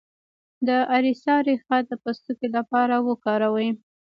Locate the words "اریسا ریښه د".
0.95-1.91